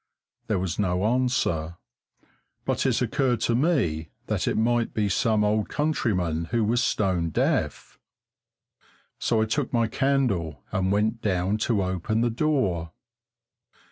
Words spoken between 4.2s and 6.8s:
that it might be some old countryman who